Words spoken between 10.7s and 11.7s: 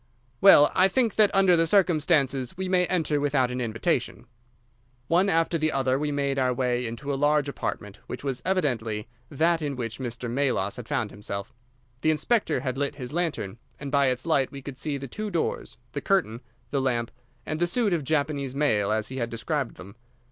had found himself.